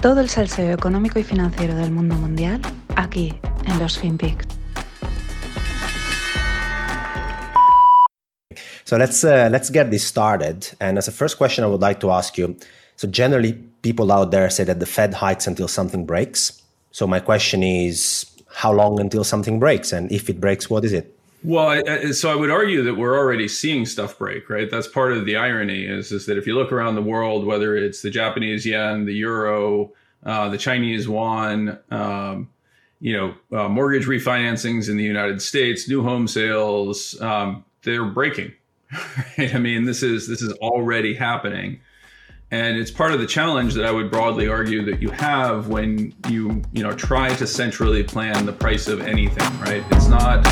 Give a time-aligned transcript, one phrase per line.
[0.00, 2.60] Todo el salseo económico y financiero del mundo mundial
[2.94, 3.34] aquí
[3.66, 4.46] en los FinPix.
[8.84, 10.68] So let's uh, let's get this started.
[10.80, 12.56] And as a first question, I would like to ask you.
[12.94, 16.62] So generally, people out there say that the Fed hikes until something breaks.
[16.92, 19.92] So my question is, how long until something breaks?
[19.92, 21.17] And if it breaks, what is it?
[21.44, 24.68] Well, I, so I would argue that we're already seeing stuff break, right?
[24.68, 27.76] That's part of the irony is, is that if you look around the world, whether
[27.76, 29.92] it's the Japanese yen, the euro,
[30.24, 32.50] uh, the Chinese yuan, um,
[33.00, 38.52] you know, uh, mortgage refinancings in the United States, new home sales, um, they're breaking.
[39.38, 39.54] Right?
[39.54, 41.78] I mean, this is this is already happening,
[42.50, 46.14] and it's part of the challenge that I would broadly argue that you have when
[46.26, 49.60] you you know try to centrally plan the price of anything.
[49.60, 49.84] Right?
[49.90, 50.46] It's not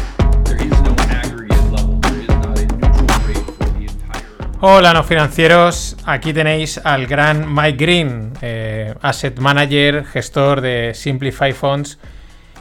[4.63, 5.99] Hola, no financieros.
[6.07, 11.99] Aquí tenéis al gran Mike Green, eh, asset manager, gestor de Simplify Funds.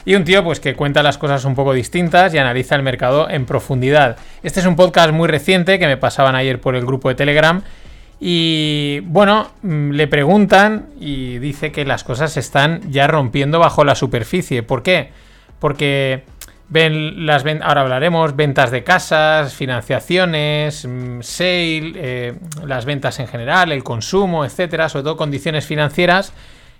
[0.04, 3.30] Y un tío pues que cuenta las cosas un poco distintas y analiza el mercado
[3.30, 4.18] en profundidad.
[4.42, 7.62] Este es un podcast muy reciente que me pasaban ayer por el grupo de Telegram.
[8.20, 13.84] Y bueno, mm, le preguntan y dice que las cosas se están ya rompiendo bajo
[13.84, 14.62] la superficie.
[14.62, 15.12] ¿Por qué?
[15.58, 16.24] Porque
[16.68, 23.72] ven las ahora hablaremos ventas de casas, financiaciones, mm, sale, eh, las ventas en general,
[23.72, 26.32] el consumo, etcétera, sobre todo condiciones financieras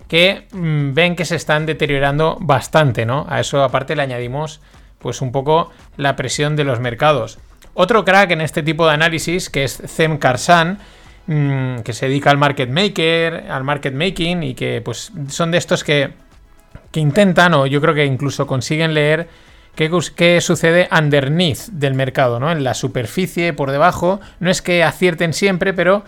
[0.09, 3.27] que mm, ven que se están deteriorando bastante, ¿no?
[3.29, 4.61] A eso aparte le añadimos
[4.99, 7.39] pues un poco la presión de los mercados.
[7.75, 10.79] Otro crack en este tipo de análisis, que es Zem Karsan,
[11.27, 15.59] mm, que se dedica al market maker, al market making y que pues son de
[15.59, 16.11] estos que,
[16.91, 19.29] que intentan o yo creo que incluso consiguen leer
[19.77, 22.51] qué, qué sucede underneath del mercado, ¿no?
[22.51, 24.21] En la superficie, por debajo.
[24.41, 26.03] No es que acierten siempre, pero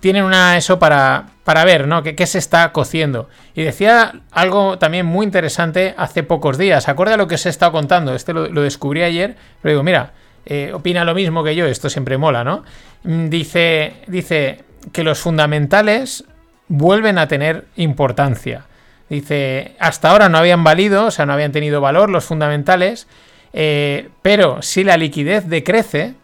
[0.00, 2.02] tienen una eso para, para ver, ¿no?
[2.02, 3.30] ¿Qué, se está cociendo?
[3.54, 6.90] Y decía algo también muy interesante hace pocos días.
[6.90, 8.14] Acorde a lo que os he estado contando.
[8.14, 9.34] Este lo, descubrí ayer.
[9.62, 10.12] Pero digo, mira,
[10.44, 11.64] eh, opina lo mismo que yo.
[11.64, 12.64] Esto siempre mola, ¿no?
[13.04, 16.24] Mm, dice, dice que los fundamentales
[16.68, 18.66] vuelven a tener importancia.
[19.08, 23.06] Dice, hasta ahora no habían valido, o sea, no habían tenido valor los fundamentales.
[23.52, 26.14] Eh, pero si la liquidez decrece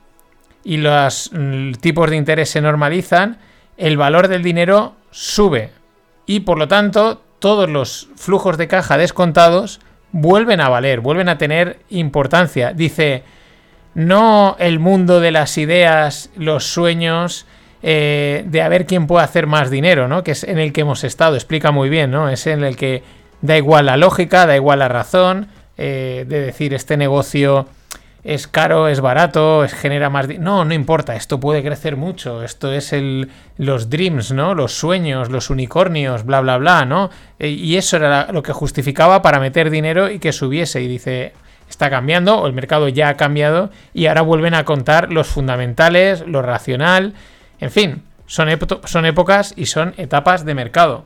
[0.65, 3.39] y los mm, tipos de interés se normalizan,
[3.77, 5.71] el valor del dinero sube
[6.27, 9.81] y por lo tanto todos los flujos de caja descontados
[10.13, 12.73] vuelven a valer, vuelven a tener importancia.
[12.73, 13.23] Dice,
[13.95, 17.47] no el mundo de las ideas, los sueños,
[17.83, 20.23] eh, de a ver quién puede hacer más dinero, ¿no?
[20.23, 22.29] Que es en el que hemos estado, explica muy bien, ¿no?
[22.29, 23.03] Es en el que
[23.43, 25.49] da igual la lógica, da igual la razón,
[25.79, 27.67] eh, de decir este negocio
[28.23, 30.29] es caro, es barato, es, genera más...
[30.39, 34.55] No, no importa, esto puede crecer mucho, esto es el, los dreams, ¿no?
[34.55, 37.11] Los sueños, los unicornios, bla, bla, bla, ¿no?
[37.39, 40.83] E, y eso era lo que justificaba para meter dinero y que subiese.
[40.83, 41.33] Y dice,
[41.69, 46.23] está cambiando, o el mercado ya ha cambiado, y ahora vuelven a contar los fundamentales,
[46.27, 47.15] lo racional,
[47.61, 51.05] en fin, son, épocas y son etapas de mercado.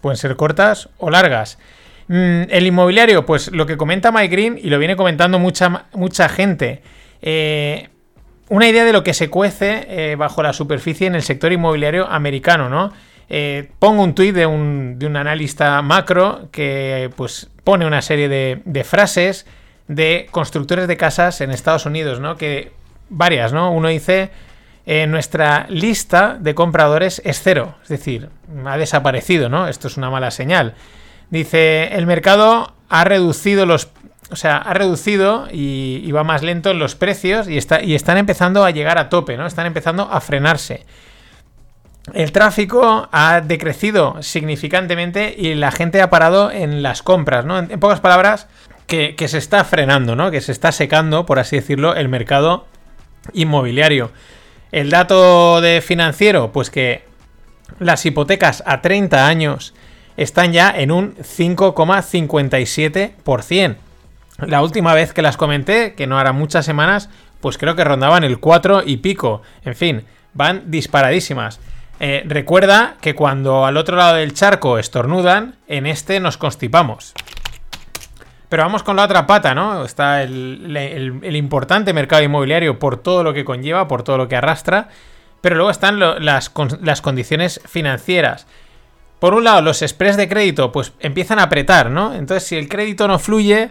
[0.00, 1.58] Pueden ser cortas o largas.
[2.08, 6.28] Mm, el inmobiliario, pues lo que comenta Mike Green y lo viene comentando mucha, mucha
[6.28, 6.82] gente.
[7.22, 7.88] Eh,
[8.50, 12.06] una idea de lo que se cuece eh, bajo la superficie en el sector inmobiliario
[12.06, 12.92] americano, ¿no?
[13.30, 18.28] Eh, pongo un tuit de un, de un, analista macro que pues pone una serie
[18.28, 19.46] de, de, frases
[19.88, 22.36] de constructores de casas en Estados Unidos, ¿no?
[22.36, 22.72] Que
[23.08, 23.72] varias, ¿no?
[23.72, 24.30] Uno dice
[24.86, 28.28] nuestra lista de compradores es cero, es decir,
[28.66, 29.66] ha desaparecido, ¿no?
[29.68, 30.74] Esto es una mala señal.
[31.30, 33.88] Dice, el mercado ha reducido los...
[34.30, 38.16] O sea, ha reducido y, va más lento en los precios y, está, y están
[38.16, 39.46] empezando a llegar a tope, ¿no?
[39.46, 40.86] Están empezando a frenarse.
[42.12, 47.58] El tráfico ha decrecido significantemente y la gente ha parado en las compras, ¿no?
[47.58, 48.48] En, pocas palabras,
[48.86, 50.30] que, que, se está frenando, ¿no?
[50.30, 52.66] Que se está secando, por así decirlo, el mercado
[53.32, 54.10] inmobiliario.
[54.74, 57.04] El dato de financiero, pues que
[57.78, 59.72] las hipotecas a 30 años
[60.16, 63.76] están ya en un 5,57%.
[64.38, 67.08] La última vez que las comenté, que no hará muchas semanas,
[67.40, 69.42] pues creo que rondaban el 4 y pico.
[69.64, 71.60] En fin, van disparadísimas.
[72.00, 77.14] Eh, recuerda que cuando al otro lado del charco estornudan, en este nos constipamos.
[78.54, 79.84] Pero vamos con la otra pata, ¿no?
[79.84, 84.90] Está el, importante mercado inmobiliario por todo lo que conlleva, por todo lo que arrastra.
[85.40, 88.46] Pero luego están las, las condiciones financieras.
[89.18, 92.14] Por un lado, los spreads de crédito pues empiezan a apretar, ¿no?
[92.14, 93.70] Entonces, si el crédito no fluye,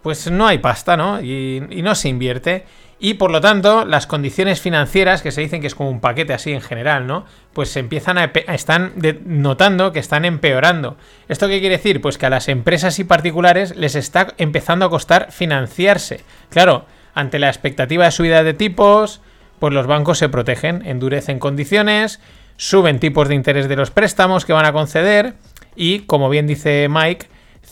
[0.00, 1.20] pues no hay pasta, ¿no?
[1.20, 2.64] Y, no se invierte.
[2.98, 6.32] Y por lo tanto, las condiciones financieras, que se dicen que es como un paquete
[6.32, 7.26] así en general, ¿no?
[7.52, 8.94] Pues se empiezan a, están
[9.26, 10.96] notando que están empeorando.
[11.28, 12.00] ¿Esto qué quiere decir?
[12.00, 16.22] Pues que a las empresas y particulares les está empezando a costar financiarse.
[16.48, 19.20] Claro, ante la expectativa de subida de tipos,
[19.58, 22.20] pues los bancos se protegen, endurecen condiciones,
[22.56, 25.34] suben tipos de interés de los préstamos que van a conceder
[25.74, 27.26] y, como bien dice Mike,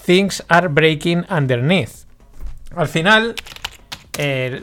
[0.04, 2.04] things are breaking underneath.
[2.76, 3.34] Al final,
[4.18, 4.62] eh,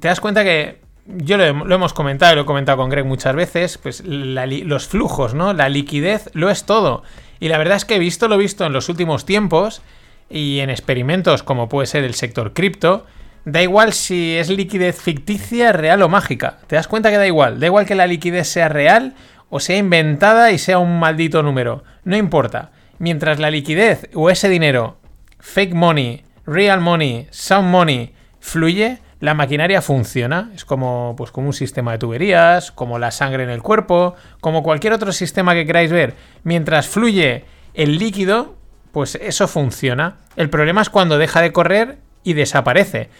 [0.00, 3.78] te das cuenta que yo lo, hemos comentado, lo he comentado con Greg muchas veces,
[3.78, 5.52] pues los flujos, ¿no?
[5.52, 7.02] La liquidez lo es todo.
[7.40, 9.82] Y la verdad es que he visto lo visto en los últimos tiempos
[10.30, 13.04] y en experimentos como puede ser el sector cripto,
[13.44, 16.58] da igual si es liquidez ficticia, real o mágica.
[16.68, 19.14] Te das cuenta que da igual, da igual que la liquidez sea real
[19.50, 22.70] o sea inventada y sea un maldito número, no importa.
[22.98, 24.98] Mientras la liquidez o ese dinero,
[25.40, 30.50] fake money, real money, sound money, fluye, la maquinaria funciona.
[30.52, 34.64] Es como, pues, como un sistema de tuberías, como la sangre en el cuerpo, como
[34.64, 36.14] cualquier otro sistema que queráis ver.
[36.42, 38.56] Mientras fluye el líquido,
[38.90, 40.16] pues eso funciona.
[40.34, 43.10] El problema es cuando deja de correr y desaparece.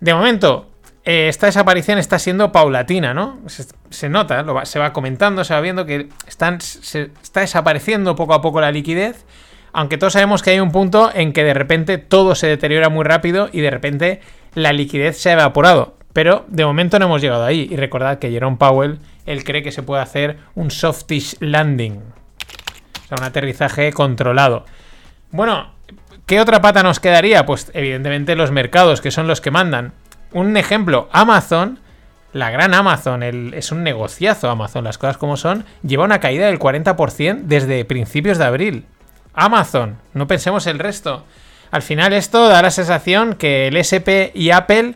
[0.00, 0.72] De momento,
[1.04, 3.38] eh, esta desaparición está siendo paulatina, ¿no?
[3.90, 8.42] Se, nota, se va comentando, se va viendo que están, se, está desapareciendo poco a
[8.42, 9.24] poco la liquidez.
[9.72, 13.04] Aunque todos sabemos que hay un punto en que de repente todo se deteriora muy
[13.04, 14.20] rápido y de repente
[14.54, 15.96] la liquidez se ha evaporado.
[16.12, 17.68] Pero de momento no hemos llegado ahí.
[17.70, 21.98] Y recordad que Jerome Powell, él cree que se puede hacer un softish landing.
[21.98, 24.64] O sea, un aterrizaje controlado.
[25.32, 25.72] Bueno,
[26.26, 27.44] ¿qué otra pata nos quedaría?
[27.44, 29.92] Pues evidentemente los mercados, que son los que mandan.
[30.32, 31.80] Un ejemplo, Amazon,
[32.32, 36.58] la gran Amazon, es un negociazo Amazon, las cosas como son, lleva una caída del
[36.58, 38.86] 40% desde principios de abril.
[39.32, 41.24] Amazon, no pensemos el resto.
[41.74, 44.94] Al final esto da la sensación que el SP y Apple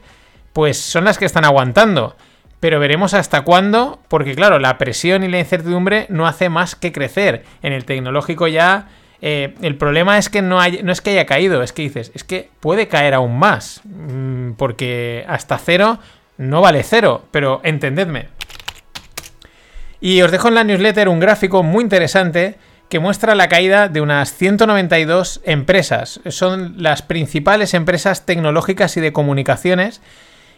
[0.53, 2.15] pues son las que están aguantando.
[2.61, 6.93] Pero veremos hasta cuándo, porque claro, la presión y la incertidumbre no hace más que
[6.93, 7.45] crecer.
[7.63, 8.87] En el tecnológico ya
[9.21, 12.13] eh, el problema es que no, hay, no es que haya caído, es que dices,
[12.15, 13.81] es que puede caer aún más.
[13.83, 15.99] Mm, porque hasta cero
[16.37, 18.29] no vale cero, pero entendedme.
[20.01, 22.55] Y os dejo en la newsletter un gráfico muy interesante
[22.89, 26.21] que muestra la caída de unas 192 empresas.
[26.29, 30.01] Son las principales empresas tecnológicas y de comunicaciones.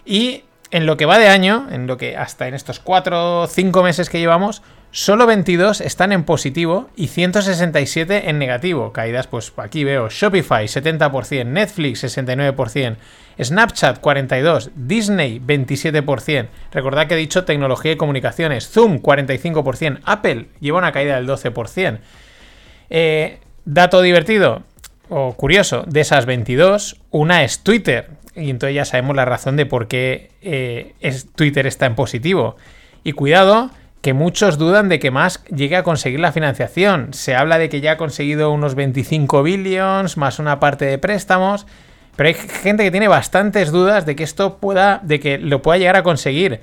[0.04, 3.46] Y en lo que va de año, en lo que hasta en estos 4 o
[3.48, 4.62] 5 meses que llevamos,
[4.92, 8.92] solo 22 están en positivo y 167 en negativo.
[8.92, 12.96] Caídas, pues aquí veo Shopify 70%, Netflix 69%,
[13.42, 16.48] Snapchat 42%, Disney 27%.
[16.72, 21.98] Recordad que he dicho tecnología y comunicaciones, Zoom 45%, Apple lleva una caída del 12%.
[22.90, 24.64] Eh, dato divertido
[25.08, 28.10] o curioso, de esas 22, una es Twitter.
[28.36, 32.56] Y entonces ya sabemos la razón de por qué eh, es, Twitter está en positivo.
[33.02, 33.70] Y cuidado,
[34.02, 37.12] que muchos dudan de que Musk llegue a conseguir la financiación.
[37.12, 41.66] Se habla de que ya ha conseguido unos 25 billions más una parte de préstamos.
[42.16, 45.78] Pero hay gente que tiene bastantes dudas de que esto pueda, de que lo pueda
[45.78, 46.60] llegar a conseguir.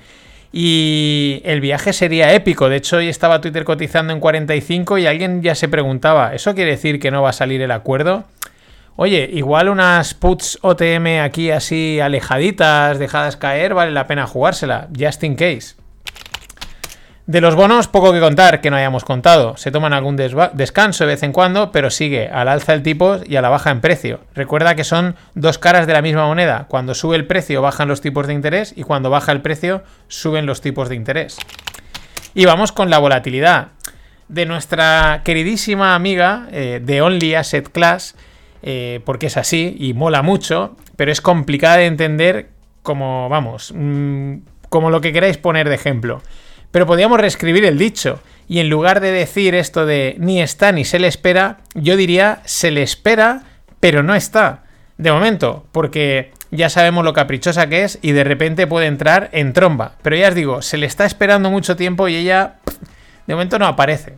[0.52, 2.68] Y el viaje sería épico.
[2.68, 6.72] De hecho, hoy estaba Twitter cotizando en 45 y alguien ya se preguntaba, ¿eso quiere
[6.72, 8.24] decir que no va a salir el acuerdo?
[8.96, 15.22] Oye, igual unas puts OTM aquí así alejaditas, dejadas caer, vale la pena jugársela, just
[15.22, 15.76] in case.
[17.28, 19.54] De los bonos, poco que contar que no hayamos contado.
[19.58, 23.36] Se toman algún descanso de vez en cuando, pero sigue al alza el tipo y
[23.36, 24.20] a la baja en precio.
[24.34, 26.64] Recuerda que son dos caras de la misma moneda.
[26.70, 30.46] Cuando sube el precio bajan los tipos de interés y cuando baja el precio suben
[30.46, 31.36] los tipos de interés.
[32.32, 33.72] Y vamos con la volatilidad
[34.28, 38.16] de nuestra queridísima amiga eh, de Only Asset Class,
[38.62, 42.48] eh, porque es así y mola mucho, pero es complicada de entender
[42.82, 44.36] como, vamos, mm,
[44.70, 46.22] como lo que queráis poner de ejemplo.
[46.70, 48.20] Pero podríamos reescribir el dicho.
[48.48, 52.40] Y en lugar de decir esto de ni está ni se le espera, yo diría
[52.44, 53.42] se le espera,
[53.80, 54.64] pero no está.
[54.96, 59.52] De momento, porque ya sabemos lo caprichosa que es y de repente puede entrar en
[59.52, 59.92] tromba.
[60.02, 62.56] Pero ya os digo, se le está esperando mucho tiempo y ella
[63.26, 64.14] de momento no aparece.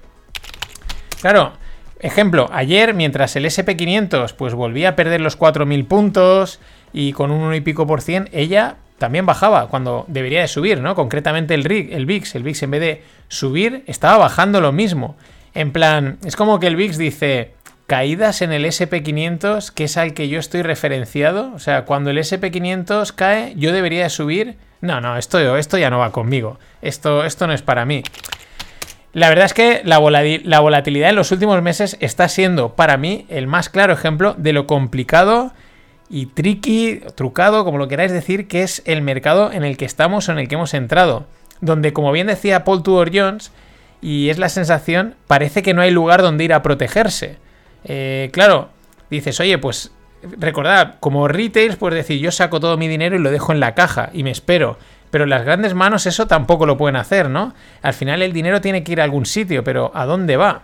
[1.21, 1.53] Claro,
[1.99, 6.61] ejemplo, ayer mientras el SP500 pues volvía a perder los 4.000 puntos
[6.93, 10.79] y con un 1 y pico por cien, ella también bajaba cuando debería de subir,
[10.83, 10.95] ¿no?
[10.95, 15.17] Concretamente el RIG, el VIX, el VIX en vez de subir estaba bajando lo mismo.
[15.55, 17.55] En plan, es como que el VIX dice
[17.87, 22.19] caídas en el SP500, que es al que yo estoy referenciado, o sea, cuando el
[22.19, 24.59] SP500 cae, yo debería de subir.
[24.83, 26.59] No, no, esto, esto ya no va conmigo.
[26.83, 28.03] Esto, esto no es para mí.
[29.15, 33.25] La verdad es que la, la volatilidad en los últimos meses está siendo para mí
[33.31, 35.53] el más claro ejemplo de lo complicado
[36.11, 40.29] y tricky, trucado, como lo queráis decir, que es el mercado en el que estamos
[40.29, 41.25] o en el que hemos entrado.
[41.61, 43.53] Donde, como bien decía Paul Tudor Jones,
[44.03, 47.37] y es la sensación, parece que no hay lugar donde ir a protegerse.
[47.85, 48.71] Eh, claro,
[49.09, 49.93] dices, oye, pues
[50.39, 53.75] recordad, como retail, pues decir, yo saco todo mi dinero y lo dejo en la
[53.75, 54.79] caja y me espero.
[55.13, 57.55] Pero las grandes manos eso tampoco lo pueden hacer, ¿no?
[57.83, 60.63] Al final el dinero tiene que ir a algún sitio, pero ¿a dónde va?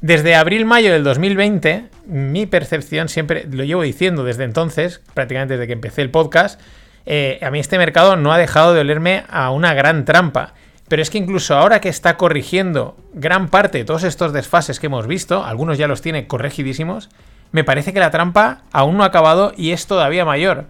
[0.00, 5.72] Desde abril-mayo del 2020, mi percepción siempre, lo llevo diciendo desde entonces, prácticamente desde que
[5.72, 6.60] empecé el podcast,
[7.06, 10.54] eh, a mí este mercado no ha dejado de olerme a una gran trampa.
[10.88, 14.86] Pero es que incluso ahora que está corrigiendo gran parte de todos estos desfases que
[14.86, 17.08] hemos visto, algunos ya los tiene corregidísimos,
[17.50, 20.66] me parece que la trampa aún no ha acabado y es todavía mayor.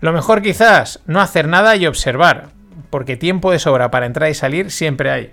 [0.00, 2.50] Lo mejor quizás no hacer nada y observar,
[2.88, 5.32] porque tiempo de sobra para entrar y salir siempre hay.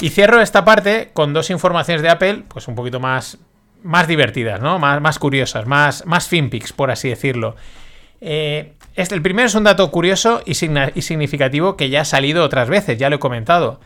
[0.00, 3.38] Y cierro esta parte con dos informaciones de Apple, pues un poquito más,
[3.82, 4.78] más divertidas, ¿no?
[4.78, 7.54] Más, más curiosas, más, más finpics, por así decirlo.
[8.20, 12.44] Eh, este, el primero es un dato curioso y, y significativo que ya ha salido
[12.44, 13.80] otras veces, ya lo he comentado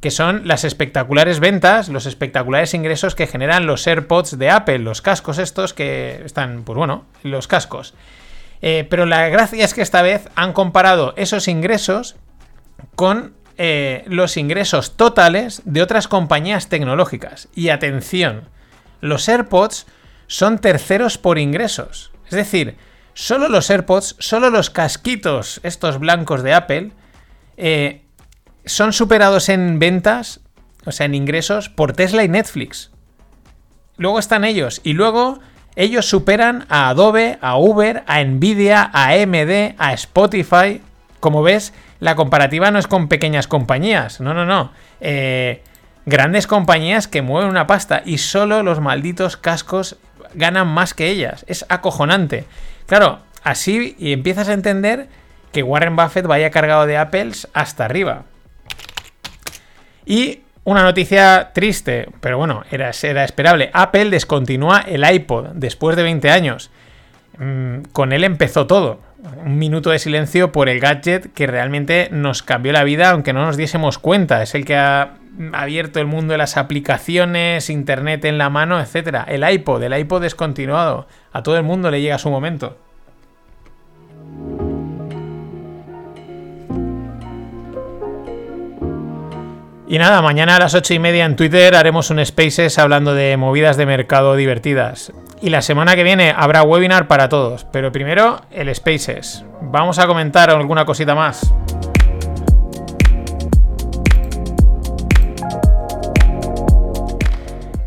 [0.00, 5.02] que son las espectaculares ventas, los espectaculares ingresos que generan los AirPods de Apple, los
[5.02, 7.94] cascos estos que están, pues bueno, los cascos.
[8.62, 12.16] Eh, pero la gracia es que esta vez han comparado esos ingresos
[12.96, 17.50] con eh, los ingresos totales de otras compañías tecnológicas.
[17.54, 18.48] Y atención,
[19.02, 19.86] los AirPods
[20.28, 22.10] son terceros por ingresos.
[22.24, 22.78] Es decir,
[23.12, 26.92] solo los AirPods, solo los casquitos, estos blancos de Apple,
[27.58, 28.00] eh,
[28.64, 30.40] son superados en ventas,
[30.86, 32.90] o sea, en ingresos, por Tesla y Netflix.
[33.98, 34.80] Luego están ellos.
[34.84, 35.40] Y luego
[35.76, 40.80] ellos superan a Adobe, a Uber, a Nvidia, a AMD, a Spotify.
[41.20, 44.20] Como ves, la comparativa no es con pequeñas compañías.
[44.20, 44.72] No, no, no.
[45.00, 45.62] Eh,
[46.06, 49.96] grandes compañías que mueven una pasta y solo los malditos cascos
[50.34, 51.44] ganan más que ellas.
[51.46, 52.44] Es acojonante.
[52.86, 55.08] Claro, así y empiezas a entender
[55.52, 58.24] que Warren Buffett vaya cargado de Apples hasta arriba.
[60.06, 63.70] Y una noticia triste, pero bueno, era, era esperable.
[63.72, 66.70] Apple descontinúa el iPod después de 20 años.
[67.38, 69.00] Mm, con él empezó todo.
[69.44, 73.44] Un minuto de silencio por el gadget que realmente nos cambió la vida, aunque no
[73.44, 74.42] nos diésemos cuenta.
[74.42, 75.14] Es el que ha
[75.52, 79.24] abierto el mundo de las aplicaciones, internet en la mano, etc.
[79.26, 81.06] El iPod, el iPod descontinuado.
[81.32, 82.78] A todo el mundo le llega su momento.
[89.90, 93.36] Y nada, mañana a las 8 y media en Twitter haremos un Spaces hablando de
[93.36, 95.12] movidas de mercado divertidas.
[95.42, 99.44] Y la semana que viene habrá webinar para todos, pero primero el Spaces.
[99.60, 101.52] Vamos a comentar alguna cosita más.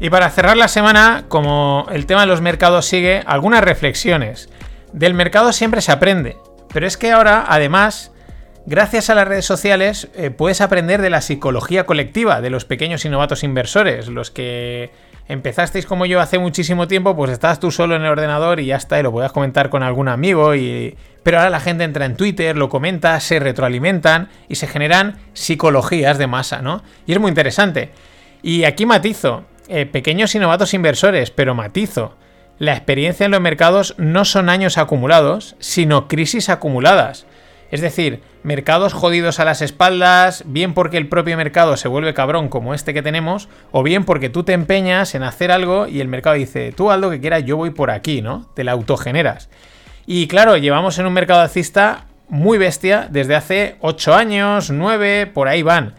[0.02, 4.50] Y para cerrar la semana, como el tema de los mercados sigue, algunas reflexiones.
[4.92, 6.36] Del mercado siempre se aprende,
[6.74, 8.13] pero es que ahora, además,
[8.66, 13.04] Gracias a las redes sociales eh, puedes aprender de la psicología colectiva de los pequeños
[13.04, 14.92] y novatos inversores, los que
[15.28, 18.78] empezasteis como yo hace muchísimo tiempo, pues estabas tú solo en el ordenador y ya
[18.78, 20.96] está, y lo podías comentar con algún amigo, y...
[21.24, 26.18] pero ahora la gente entra en Twitter, lo comenta, se retroalimentan y se generan psicologías
[26.18, 26.84] de masa, ¿no?
[27.06, 27.92] Y es muy interesante.
[28.44, 32.16] Y aquí matizo, eh, pequeños y novatos inversores, pero matizo.
[32.60, 37.26] La experiencia en los mercados no son años acumulados, sino crisis acumuladas.
[37.74, 42.48] Es decir, mercados jodidos a las espaldas, bien porque el propio mercado se vuelve cabrón
[42.48, 46.08] como este que tenemos, o bien porque tú te empeñas en hacer algo y el
[46.08, 48.48] mercado dice, tú haz lo que quieras, yo voy por aquí, ¿no?
[48.54, 49.50] Te la autogeneras.
[50.06, 55.48] Y claro, llevamos en un mercado alcista muy bestia desde hace 8 años, 9, por
[55.48, 55.96] ahí van.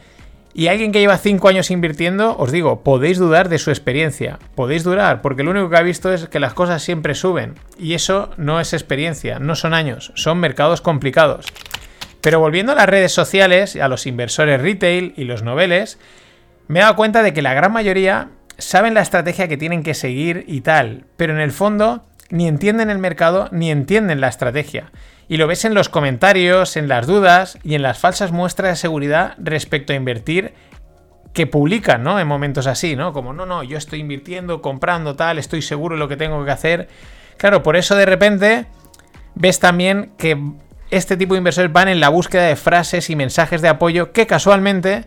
[0.57, 4.39] Y alguien que lleva 5 años invirtiendo, os digo, podéis dudar de su experiencia.
[4.55, 7.55] Podéis dudar, porque lo único que ha visto es que las cosas siempre suben.
[7.77, 11.47] Y eso no es experiencia, no son años, son mercados complicados.
[12.21, 15.99] Pero volviendo a las redes sociales, a los inversores retail y los noveles,
[16.69, 19.95] me he dado cuenta de que la gran mayoría saben la estrategia que tienen que
[19.95, 24.93] seguir y tal, pero en el fondo ni entienden el mercado ni entienden la estrategia.
[25.29, 28.77] Y lo ves en los comentarios, en las dudas y en las falsas muestras de
[28.77, 30.55] seguridad respecto a invertir
[31.33, 32.21] que publican, ¿no?
[32.21, 33.13] En momentos así, ¿no?
[33.13, 36.51] Como, no, no, yo estoy invirtiendo, comprando tal, estoy seguro de lo que tengo que
[36.51, 36.89] hacer.
[37.37, 38.67] Claro, por eso de repente
[39.35, 40.39] ves también que
[40.91, 44.27] este tipo de inversores van en la búsqueda de frases y mensajes de apoyo que
[44.27, 45.07] casualmente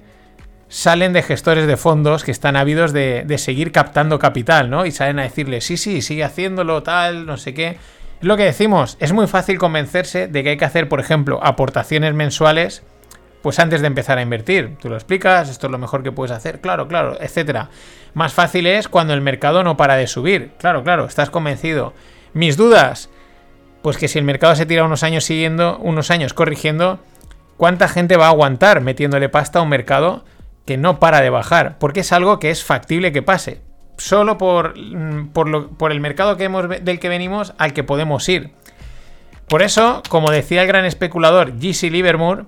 [0.70, 4.86] salen de gestores de fondos que están ávidos de, seguir captando capital, ¿no?
[4.86, 7.78] Y salen a decirle, sí, sí, sigue haciéndolo, tal, no sé qué.
[8.20, 12.16] Lo que decimos, es muy fácil convencerse de que hay que hacer, por ejemplo, aportaciones
[12.16, 12.82] mensuales,
[13.44, 14.76] pues antes de empezar a invertir.
[14.82, 17.70] Tú lo explicas, esto es lo mejor que puedes hacer, claro, claro, etcétera.
[18.16, 20.52] Más fácil es cuando el mercado no para de subir.
[20.58, 21.94] Claro, claro, estás convencido.
[22.34, 23.10] Mis dudas,
[23.84, 27.00] pues que si el mercado se tira unos años siguiendo, unos años corrigiendo,
[27.56, 30.26] ¿cuánta gente va a aguantar metiéndole pasta a un mercado
[30.66, 31.78] que no para de bajar?
[31.78, 33.62] Porque es algo que es factible que pase.
[33.98, 38.52] Solo por, mm, por, el mercado que hemos, del que venimos al que podemos ir.
[39.48, 41.90] Por eso, como decía el gran especulador G.C.
[41.90, 42.44] Livermore,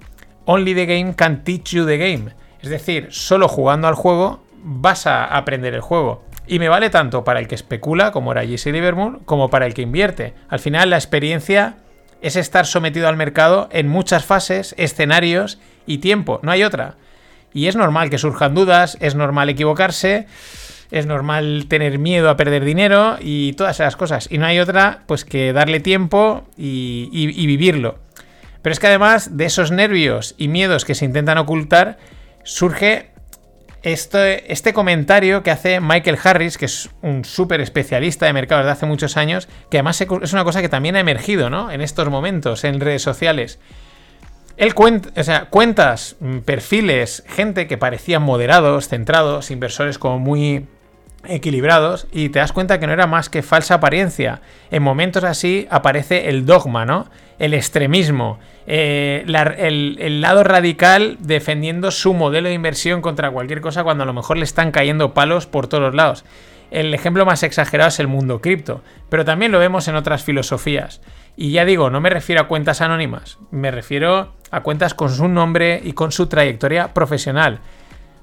[0.46, 2.32] only the game can teach you the game.
[2.62, 6.24] Es decir, solo jugando al juego vas a aprender el juego.
[6.50, 9.76] Y me vale tanto para el que especula, como era Jesse Livermore, como para el
[9.76, 10.34] que invierte.
[10.50, 11.78] Al final, la experiencia
[12.22, 16.40] es estar sometido al mercado en muchas fases, escenarios y tiempo.
[16.42, 16.96] No hay otra.
[17.54, 20.26] Y es normal que surjan dudas, es normal equivocarse,
[20.92, 24.28] es normal tener miedo a perder dinero y todas esas cosas.
[24.32, 28.00] Y no hay otra, pues que darle tiempo y, vivirlo.
[28.62, 31.98] Pero es que además de esos nervios y miedos que se intentan ocultar,
[32.44, 33.12] surge
[33.84, 38.72] este, este, comentario que hace Michael Harris, que es un súper especialista de mercados de
[38.72, 41.72] hace muchos años, que además es una cosa que también ha emergido ¿no?
[41.72, 43.60] en estos momentos en redes sociales.
[44.58, 50.68] Él cuenta, o sea, cuentas, mm, perfiles, gente que parecían moderados, centrados, inversores como muy
[51.28, 54.42] equilibrados, y te das cuenta que no era más que falsa apariencia.
[54.72, 57.08] En momentos así aparece el dogma, ¿no?
[57.40, 59.26] El extremismo, eh,
[59.58, 64.38] el, lado radical defendiendo su modelo de inversión contra cualquier cosa cuando a lo mejor
[64.38, 66.26] le están cayendo palos por todos lados.
[66.70, 71.02] El ejemplo más exagerado es el mundo cripto, pero también lo vemos en otras filosofías.
[71.36, 75.28] Y ya digo, no me refiero a cuentas anónimas, me refiero a cuentas con su
[75.28, 77.62] nombre y con su trayectoria profesional.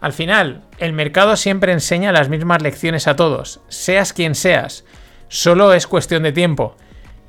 [0.07, 4.85] Al final, el mercado siempre enseña las mismas lecciones a todos, seas quien seas,
[5.27, 6.77] solo es cuestión de tiempo.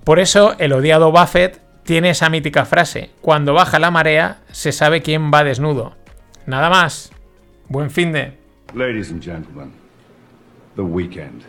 [0.04, 5.02] Por eso el odiado Buffett tiene esa mítica frase, cuando baja la marea se sabe
[5.02, 5.96] quién va desnudo.
[6.46, 7.12] Nada más.
[7.68, 8.38] Buen fin de...
[8.76, 9.72] Ladies and gentlemen,
[10.76, 11.46] the weekend.